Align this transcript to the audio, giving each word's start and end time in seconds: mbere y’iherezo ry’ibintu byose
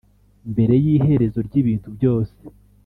mbere 0.51 0.73
y’iherezo 0.83 1.39
ry’ibintu 1.47 1.87
byose 1.97 2.37